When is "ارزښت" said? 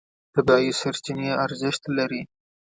1.45-1.83